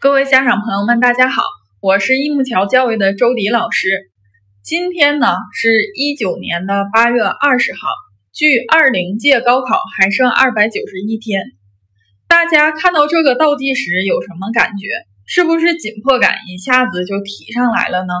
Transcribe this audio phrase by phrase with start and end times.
[0.00, 1.42] 各位家长朋友们，大家好，
[1.82, 4.10] 我是益木桥教育的周迪老师。
[4.64, 7.80] 今天呢是一九年的八月二十号，
[8.32, 11.42] 距二零届高考还剩二百九十一天。
[12.26, 14.86] 大家看到这个倒计时有什么感觉？
[15.26, 18.14] 是不是紧迫感一下子就提上来了呢？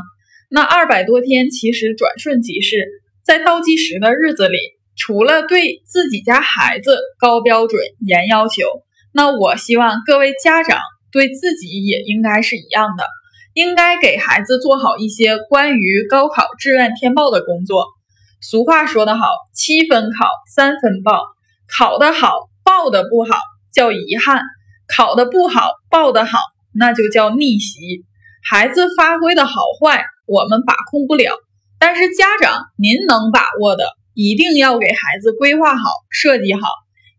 [0.50, 2.88] 那二百多天其实转瞬即逝，
[3.24, 4.58] 在倒计时的日子里，
[4.96, 8.64] 除了对自己家孩子高标准、严要求，
[9.14, 10.78] 那我希望各位家长。
[11.12, 13.04] 对自己也应该是一样的，
[13.54, 17.86] 应该给孩子做好一些关于高考志愿填报的工作。
[18.40, 21.24] 俗话说得好，七分考，三分报。
[21.76, 22.34] 考得好，
[22.64, 23.38] 报的不好
[23.72, 24.40] 叫遗憾；
[24.88, 26.38] 考得不好，报的好
[26.72, 28.04] 那就叫逆袭。
[28.42, 31.36] 孩子发挥的好坏，我们把控不了，
[31.78, 36.60] 但是家长您能把握的，一定要给孩子规划好、设计好，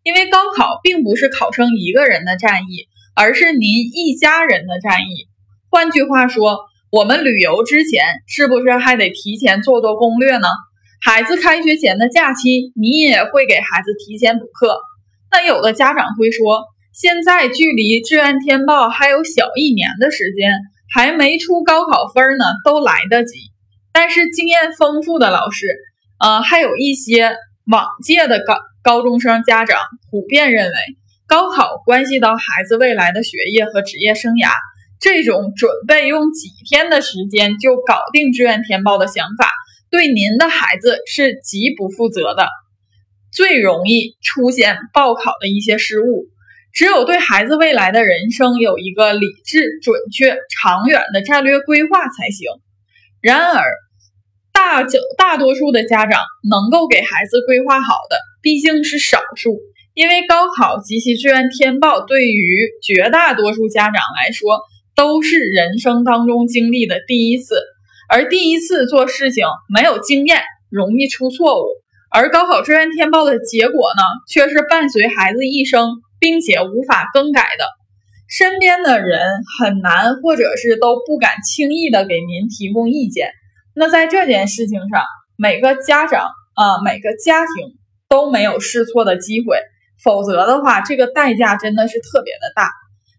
[0.04, 2.88] 因为高考并不是考生一个人的战役。
[3.16, 5.28] 而是您一家人的战役。
[5.70, 6.60] 换句话说，
[6.92, 10.48] 我们旅游之前是不是还得提前做做攻略呢？
[11.04, 14.80] 孩子开学前的假期，你也会给孩子提前补课。
[15.32, 20.54] 那有的家长会说，现在距离志愿填报还有小一年的时间，
[20.94, 23.40] 还没出高考分呢，都来得及。
[23.94, 25.66] 但是经验丰富的老师，
[26.20, 27.36] 呃，还有一些
[27.72, 30.74] 往届的高高中生家长普遍认为。
[31.32, 34.52] 高考关系到孩子未来的学业和职业生涯，
[35.00, 39.50] 这种准备用几天的时间就搞定志愿填报的想法，
[39.90, 42.50] 对您的孩子是极不负责的，
[43.32, 46.26] 最容易出现报考的一些失误。
[46.74, 52.50] 只有对孩子未来的人生有一个理智、准确、长远的战略规划才行。
[53.22, 53.64] 然而，
[54.52, 59.58] 大就大多数的家长能够给孩子规划好的，毕竟是少数。
[59.94, 64.62] 因为高考及其志愿填报对于绝大多数家长来说
[64.96, 67.56] 都是人生当中经历的第一次，
[68.10, 71.68] 而第一次做事情没有经验，容易出错误。
[72.10, 77.66] 而高考志愿填报的结果呢，却是伴随孩子一生，并且无法更改的。
[78.30, 79.20] 身边的人
[79.60, 83.32] 很难，或者是都不敢轻易的给您提供意见。
[83.74, 85.04] 那在这件事情上，
[85.38, 87.78] 每个家长啊，每个家庭
[88.10, 89.58] 都没有试错的机会。
[90.04, 92.72] 否则的话，这个代价真的是特别的大。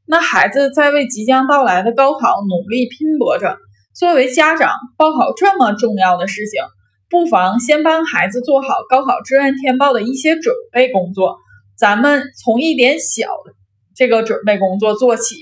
[0.04, 3.56] 那孩子在为即将到来的高考努力拼搏着。
[3.94, 6.62] 作为家长，报考这么重要的事情，
[7.08, 11.36] 不妨先帮孩子做好高考志愿填报的一些准备工作。
[11.76, 13.52] 咱们从一点小的
[13.94, 15.36] 这个准备工作做起。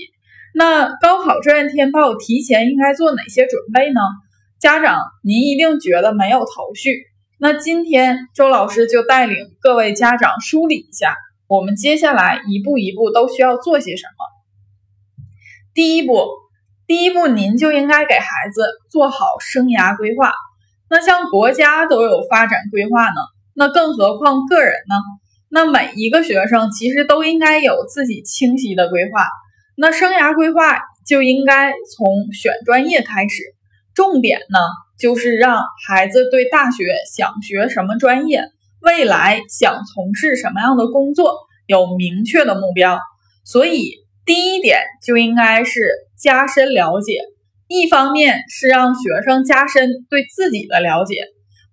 [0.53, 4.01] 那高考志愿填报提前应该做哪些准备呢？
[4.59, 6.91] 家长，您一定觉得没有头绪。
[7.39, 11.15] 那今天周老师就带领各位家长梳理一下。
[11.51, 14.23] 我们接下来一步一步都需要做些什么？
[15.73, 16.25] 第一步，
[16.87, 20.31] 第一步，您就应该给孩子做好生涯规划。
[20.89, 23.19] 那像国家都有发展规划呢，
[23.53, 24.95] 那更何况个人呢？
[25.49, 29.27] 那每一个学生其实都应该有自己清晰的规划。
[29.75, 33.43] 那生涯规划就应该从选专业开始，
[33.93, 34.57] 重点呢
[34.97, 38.45] 就是让孩子对大学想学什么专业。
[38.81, 41.35] 未来想从事什么样的工作，
[41.67, 42.99] 有明确的目标，
[43.43, 43.91] 所以
[44.25, 45.81] 第一点就应该是
[46.19, 47.19] 加深了解。
[47.67, 51.23] 一方面是让学生加深对自己的了解，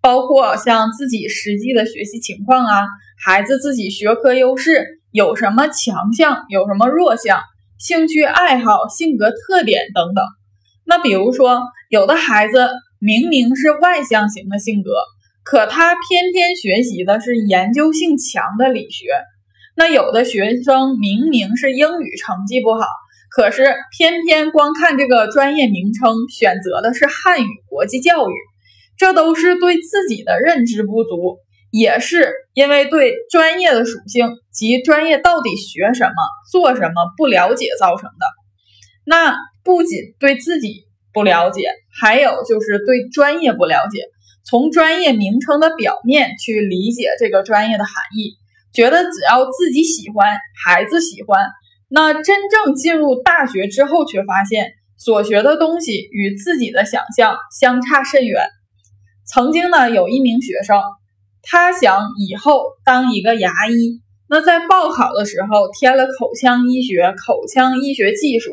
[0.00, 2.86] 包括像自己实际的学习情况啊，
[3.20, 7.40] 孩子自己学科优势有什么强项，有什么弱项，
[7.78, 10.24] 兴趣爱好、性格特点等等。
[10.84, 12.68] 那比如说，有的孩子
[12.98, 14.90] 明明是外向型的性格。
[15.50, 19.06] 可他偏偏学习的是研究性强的理学，
[19.74, 22.84] 那有的学生明明是英语成绩不好，
[23.30, 28.34] 可是偏偏光看这个专业名称选择的是汉语国际教育，
[28.98, 31.38] 这都是对自己的认知不足，
[31.70, 36.12] 也是因为对专业的属性及专业到底学什么、
[36.52, 38.26] 做什么不了解造成的。
[39.06, 39.34] 那
[39.64, 40.84] 不仅对自己
[41.14, 44.02] 不了解，还有就是对专业不了解。
[44.48, 48.38] 从专业名称的表面去理解这个专业的含义，
[48.72, 51.44] 觉得只要自己喜欢，孩子喜欢，
[51.88, 58.48] 那真正进入大学之后，却发现所学的东西与自己的想象相差甚远。
[59.26, 60.80] 曾经呢，有一名学生，
[61.42, 64.00] 他想以后当一个牙医，
[64.30, 68.52] 那在报考的时候填了口腔医学、口腔医学技术。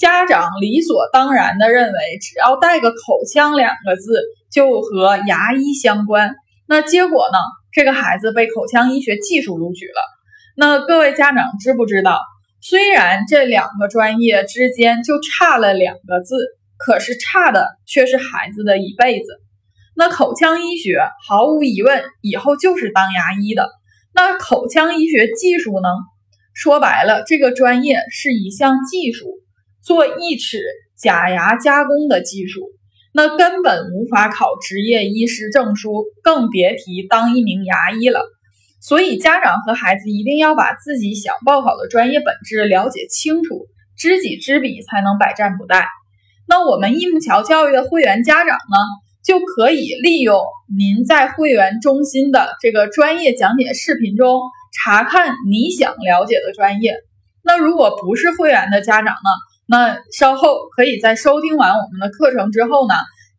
[0.00, 6.36] 家长理所当然的认为，只要带个“口腔”两个字就和牙医相关。
[6.66, 7.36] 那结果呢？
[7.70, 10.00] 这个孩子被口腔医学技术录取了。
[10.56, 12.18] 那各位家长知不知道，
[12.62, 16.34] 虽然这两个专业之间就差了两个字，
[16.78, 19.26] 可是差的却是孩子的一辈子。
[19.94, 20.98] 那口腔医学
[21.28, 23.68] 毫无疑问以后就是当牙医的。
[24.14, 25.88] 那口腔医学技术呢？
[26.54, 29.28] 说白了，这个专业是一项技术，
[29.82, 30.62] 做义齿
[30.96, 32.70] 假牙加工的技术，
[33.12, 38.22] 那根本无法考执业医师证书，更别提当一名牙医了。
[38.82, 43.66] 所以，家长和孩子一定要把自己想报考的专业本质了解清楚，
[43.96, 45.84] 知己知彼，才能百战不殆。
[46.48, 48.76] 那我们益木桥教育的会员家长呢，
[49.22, 50.40] 就可以利用
[50.78, 54.40] 您在会员中心的这个专业讲解视频中
[54.72, 56.94] 查看你想了解的专业。
[57.42, 59.30] 那如果不是会员的家长呢，
[59.70, 62.94] 那稍后可以在收听完我们的课程之后呢，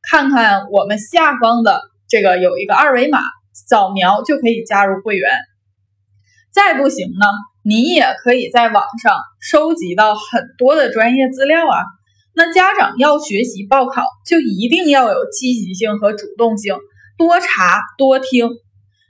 [0.10, 3.19] 看看我们下方的这个有一个二维码。
[3.54, 5.30] 扫描就可以加入会员，
[6.54, 7.28] 再不行呢，
[7.63, 11.83] 你也可以在网上收集到很多的专业资料啊。
[12.34, 16.75] 那家长要学习报考，就一定要有积极性和主动性，
[17.18, 18.50] 多查多听。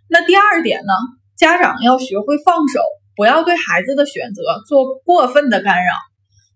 [0.09, 0.93] 那第二点呢，
[1.37, 2.81] 家长要学会放手，
[3.15, 5.93] 不要对孩子的选择做过分的干扰。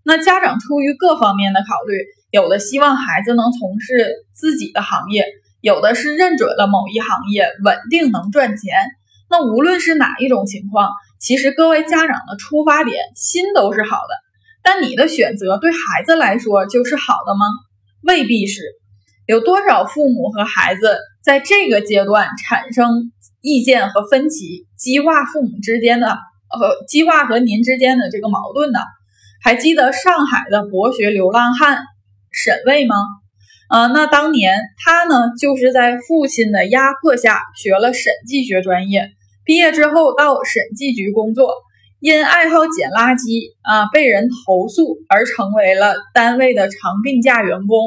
[0.06, 1.98] 那家长出于各方面的考虑，
[2.30, 5.26] 有的希望孩子能从事自己的行业。
[5.62, 8.86] 有的是认准了某一行业稳定能赚钱，
[9.32, 14.14] 那无论是哪一种情况，其实各位家长的出发点心都是好的，
[14.62, 17.48] 但你的选择对孩子来说就是好的吗？
[18.04, 18.62] 未必是。
[19.26, 23.12] 有多少父母和孩子在这个阶段产生
[23.42, 28.80] 意见和分歧，激化父母之间的呃激化和您之间的这个矛盾呢？
[29.46, 31.84] 还记得上海的博学流浪汉
[32.32, 32.96] 沈巍吗？
[33.70, 39.12] 啊，那当年他呢，就是在父亲的压迫下学了审计学专业，
[39.44, 41.52] 毕业之后到审计局工作，
[42.00, 47.78] 因爱好捡垃圾啊，被人投诉而成为了单位的长病假员工。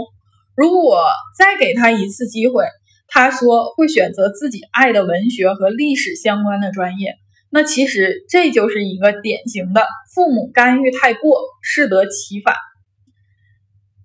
[0.54, 1.02] 如果
[1.36, 2.66] 再给他一次机会，
[3.08, 7.16] 他说会选择自己爱的文学和历史相关的专业。
[7.50, 12.54] 那其实这就是一个典型的父母干预太过，适得其反。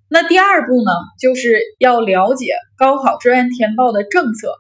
[0.10, 4.54] 那第二步呢，就是要了解高考志愿填报的政策。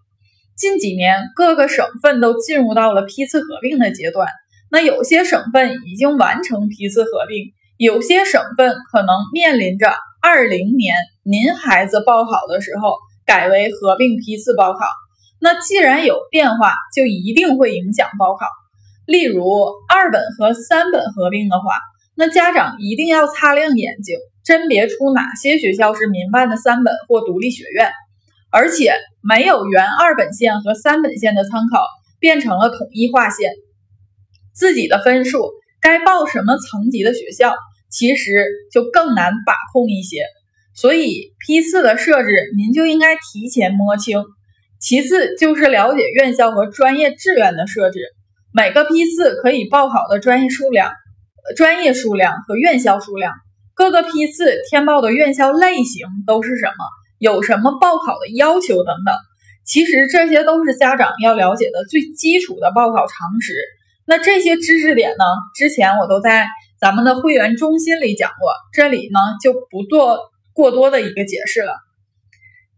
[0.57, 4.27] 近几年，各个省份都进入到了批次合并的阶段。
[4.71, 12.95] 那有些省份已经完成批次合并，有些省份可能面临着二零年您孩子报考的时候
[13.25, 14.87] 改为合并批次报考。
[15.39, 18.45] 那既然有变化，就一定会影响报考。
[19.05, 19.43] 例如
[19.89, 21.79] 二本和三本合并的话，
[22.15, 24.17] 那家长一定要擦亮眼睛。
[24.45, 27.91] 甄别出哪些学校是民办的三本或独立学院，
[28.51, 31.85] 而且没有原二本线和三本线的参考，
[32.19, 33.51] 变成了统一划线。
[34.53, 35.49] 自己的分数
[35.81, 37.55] 该报什么层级的学校，
[37.89, 40.23] 其实就更难把控一些。
[40.75, 44.25] 所以批次的设置，您就应该提前摸清。
[44.77, 47.99] 其次就是了解院校和专业志愿的设置，
[48.55, 50.91] 每个批次可以报考的专业数量、
[51.57, 53.33] 专业数量和院校数量。
[53.73, 56.85] 各个批次填报的院校类型都是什么？
[57.17, 59.15] 有什么报考的要求等等？
[59.65, 63.55] 其实这些都是家长要了解的最基础的报考常识。
[64.05, 65.25] 那这些知识点呢？
[65.55, 66.47] 之前我都在
[66.79, 70.19] 咱们的会员中心里讲过，这里呢就不做
[70.53, 71.73] 过多的一个解释了。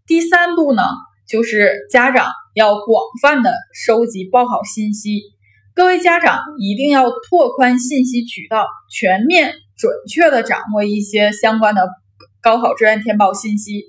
[0.07, 0.83] 第三步呢，
[1.27, 5.34] 就是家长要广泛的收集报考信息。
[5.75, 9.55] 各位家长一定要拓宽信息渠道，全面。
[9.77, 11.89] 准确的掌握一些相关的
[12.41, 13.83] 高考志愿填报信息。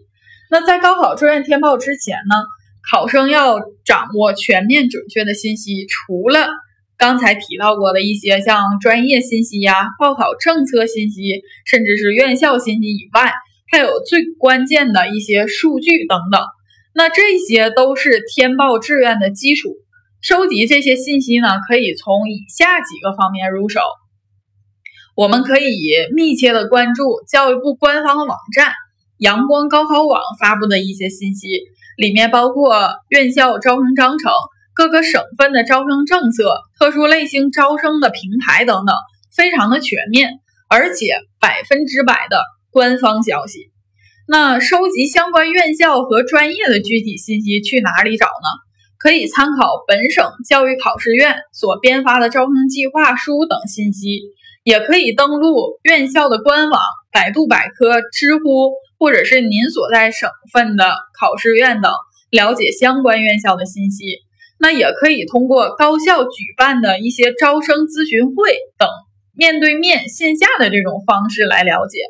[0.50, 2.34] 那在高考志愿填报之前呢，
[2.90, 5.86] 考生要掌握全面准确的信息。
[5.86, 6.48] 除了
[6.98, 13.32] 刚才提到过的一些像专业信息呀、报考政策信息，甚至是院校信息以外，
[13.70, 16.42] 还有最关键的一些数据等等。
[16.92, 19.76] 那这些都是填报志愿的基础。
[20.22, 23.80] 收集这些信息呢，可以从以下几个方面入手。
[25.14, 28.72] 我们可以密切的关注教育部官方网站
[29.18, 31.48] “阳光高考网”发布的一些信息，
[31.96, 34.32] 里面包括院校招生章程、
[34.74, 38.94] 各个省份的招生政策、特殊类型招生的平台等等，
[39.34, 43.70] 非常的全面，而且百分之百的官方消息。
[44.28, 48.65] 那收集相关院校和专业的具体信息去哪里找呢？
[48.98, 54.22] 可以参考本省教育考试院所编发的招生计划书等信息。
[54.64, 56.80] 也可以登录院校的官网、
[57.12, 61.92] 百度百科、知乎，或者是您所在省份的考试院等，
[62.30, 64.18] 了解相关院校的信息。
[64.58, 68.88] 那也可以通过高校举办的一些招生咨询会等
[69.36, 72.00] 面对面线下的这种方式来了解。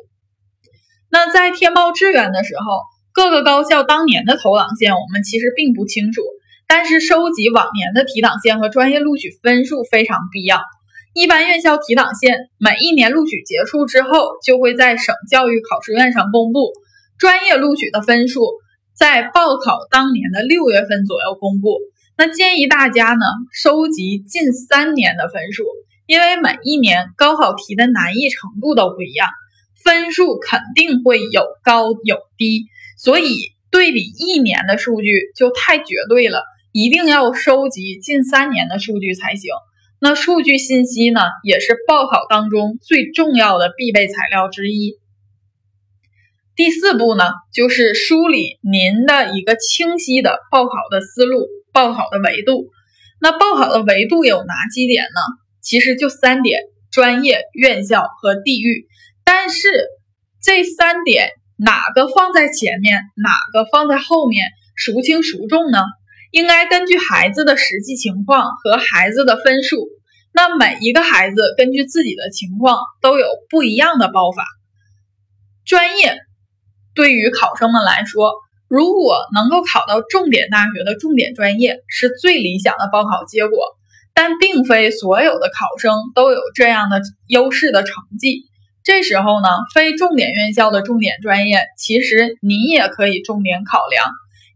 [1.11, 2.79] 那在填报志愿的时候，
[3.13, 6.23] 各个高校当年的投档线我们其实并不清楚，
[6.67, 10.61] 但是收集往年的提档线和专业录取分数非常必要。
[11.13, 16.71] 一般院校提档线每一年录取结束之后，就会在省教育考试院上公布
[17.17, 18.41] 专业录取的分数，
[18.93, 21.79] 在报考当年的六月份左右公布。
[22.17, 25.63] 那建议大家呢，收集近三年的分数，
[26.05, 29.29] 因为每一年高考题的难易程度都不一样，
[29.83, 32.65] 分数肯定会有高有低，
[32.97, 33.37] 所以
[33.71, 36.43] 对比一年的数据就太绝对了，
[36.77, 39.49] 一定要收集近三年的数据才行。
[39.99, 44.93] 那数据信息呢，也是报考当中最重要的必备材料之一。
[46.55, 52.67] 第四步呢，就是梳理您的一个清晰的报考的思路、报考的维度。
[53.19, 55.19] 那报考的维度有哪几点呢？
[55.63, 58.85] 其实就三点：专业、院校和地域。
[59.25, 59.67] 但是
[60.43, 65.79] 这三点哪个放在前面，哪个放在后面，孰轻孰重呢？
[66.37, 69.87] 应该根据孩子的实际情况和孩子的分数，
[70.31, 74.45] 那每一个孩子根据自己的情况都有不一样的报法。
[75.65, 76.15] 专业
[76.93, 78.33] 对于考生们来说，
[78.67, 83.57] 如果能够考到重点大学的重点专业是最理想的报考结果，
[84.13, 88.43] 但并非所有的考生都有这样的优势的成绩。
[88.83, 94.05] 这时候呢，非重点院校的重点专业，其实你也可以重点考量。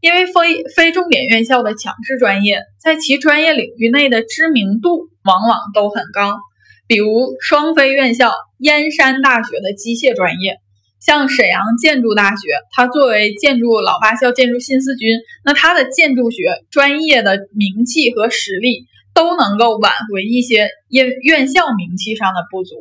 [0.02, 6.40] 因为非非重点院校的强势专业，在其专业领域内的知名度往往都很高。
[6.88, 10.58] 比如双非院校燕山大学的机械专业，
[11.00, 22.76] 像沈阳建筑大学，它作为建筑老八校、建筑新四军，那它的建筑学专业的名气和实力都能够挽回一些因院校名气上的不足。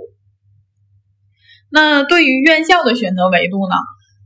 [1.68, 3.76] 那对于院校的选择维度呢？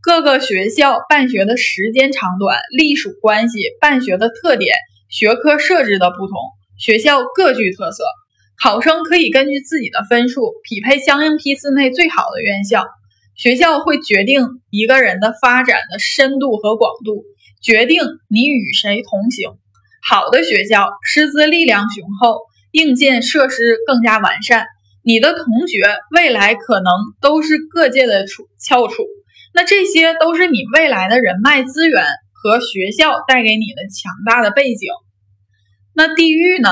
[0.04, 4.76] 各个学校办学的时间长短、隶属关系、办学的特点、
[5.08, 6.36] 学科设置的不同，
[6.78, 8.04] 学校各具特色。
[8.62, 12.84] 考生可以根据自己的分数匹配相应批次内最好的院校。
[13.34, 17.24] 学校会决定一个人的发展的深度和广度，
[17.62, 19.52] 决定你与谁同行。
[20.06, 22.40] 好的学校师资力量雄厚，
[22.72, 24.66] 硬件设施更加完善，
[25.02, 26.92] 你的同学未来可能
[27.22, 28.26] 都是各界的
[28.60, 29.02] 翘楚。
[29.54, 34.90] 那这些都是你未来的人脉资源和学校带给你的强大的背景。
[35.94, 36.70] 那地域呢？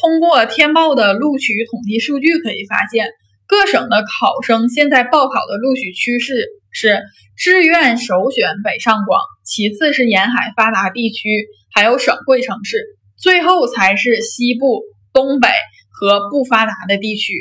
[0.00, 3.10] 通过天报的录取统计数据可以发现，
[3.46, 7.02] 各省的考生现在报考的录取趋势是
[7.36, 12.82] 志愿首选北上广，其次是沿海发达地区，还有省会城市，
[13.16, 15.48] 最后才是西部、东北
[15.90, 17.34] 和不发达的地区。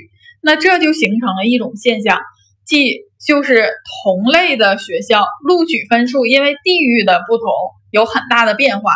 [0.44, 2.20] 那这就形成了一种现象，
[2.72, 3.12] 即。
[3.24, 3.70] 就是
[4.04, 7.46] 同类的学校录取分数，因为地域的不同
[7.92, 8.96] 有很大的变化。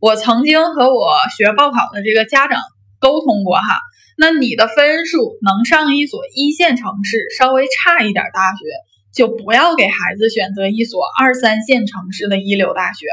[0.00, 2.60] 我曾经和我学报考的这个家长
[2.98, 3.78] 沟通过哈，
[4.18, 8.64] 那你的分数能上一所一线城市，稍微差一点大学，
[9.14, 13.06] 就不要给孩子选择一所二三线城市的一流大学。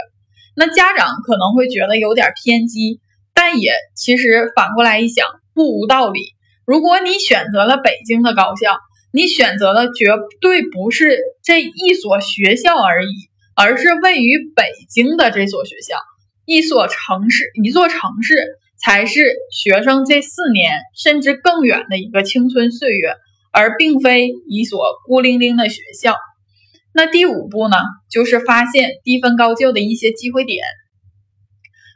[0.55, 2.99] 那家长可能会觉得有点偏激，
[3.35, 6.21] 但也其实反过来一想，不无道理。
[6.65, 8.79] 如果你选择了北京的高校，
[9.17, 13.09] 你选择的绝对不是这一所学校而已，
[13.55, 15.97] 而是位于北京的这所学校，
[16.45, 18.45] 一所城市，一座城市
[18.79, 23.15] 才是学生这四年甚至更远的一个青春岁月，
[23.51, 26.15] 而并非一所孤零零的学校。
[26.93, 27.75] 那第五步呢，
[28.11, 30.63] 就是发现低分高就的一些机会点。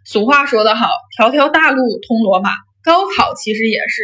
[0.07, 2.49] 俗话说得好，条条大路通罗马，
[2.83, 4.01] 高考其实也是。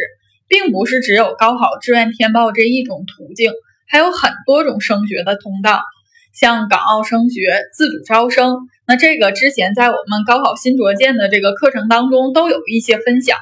[0.48, 3.52] 并不是只有高考志愿填报这一种途径，
[3.86, 5.82] 还有很多种升学的通道，
[6.34, 8.56] 像港澳升学、自主招生。
[8.86, 13.36] 那这个之前在我们高考新卓见的这个课程当中都有一些分享。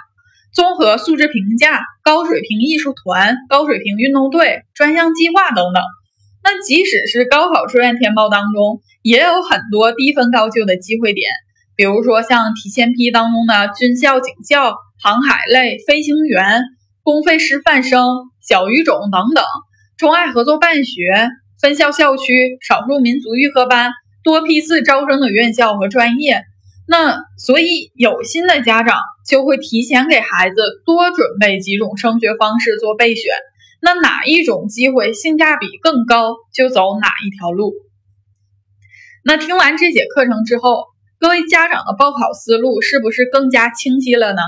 [0.52, 5.82] 综合素质评价、高水平艺术团、高水平运动队、专项计划等等。
[6.42, 11.28] 那即使是高考志愿填报当中，也有很多低分高就的机会点，
[11.76, 16.62] 比如说像提前批当中的军校、警校、航海类、飞行员。
[17.06, 18.04] 公费师范生、
[18.42, 19.44] 小语种等等，
[19.96, 21.28] 中外合作办学、
[21.60, 23.92] 分校校区、少数民族预科班、
[24.24, 26.42] 多批次招生的院校和专业。
[26.88, 33.32] 那所以有心的家长就会提前给孩子多准备几种升学方式做备选。
[33.80, 37.72] 那哪一种机会性价比更高，就走哪一条路。
[39.24, 40.86] 那听完这节课程之后，
[41.20, 44.42] 各位家长的报考思路是不是更加清晰了呢？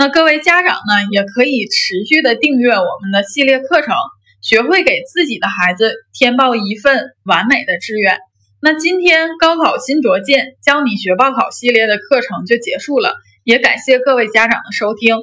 [0.00, 3.96] 那各位家长呢，也可以持续的订阅我们的系列课程，
[4.40, 8.16] 学会给自己的孩子填报一份完美的志愿。
[8.60, 15.16] 那今天高考新卓见教你学报考系列的课程就结束了，也感谢各位家长的收听。